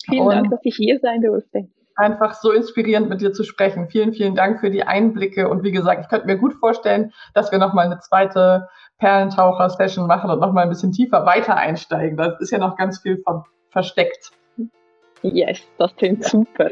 [0.04, 3.88] Vielen Dank, dass ich hier sein durfte einfach so inspirierend mit dir zu sprechen.
[3.88, 5.48] Vielen, vielen Dank für die Einblicke.
[5.48, 10.30] Und wie gesagt, ich könnte mir gut vorstellen, dass wir nochmal eine zweite Perlentaucher-Session machen
[10.30, 12.16] und nochmal ein bisschen tiefer weiter einsteigen.
[12.16, 14.32] Da ist ja noch ganz viel ver versteckt.
[15.22, 16.68] Yes, das klingt super.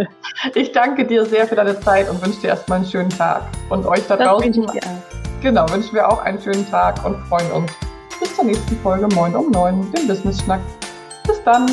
[0.54, 3.42] ich danke dir sehr für deine Zeit und wünsche dir erstmal einen schönen Tag.
[3.70, 4.66] Und euch da das draußen.
[5.40, 7.72] Genau, wünschen wir auch einen schönen Tag und freuen uns
[8.20, 10.60] bis zur nächsten Folge Moin um Neun, dem Business Schnack.
[11.26, 11.66] Bis dann.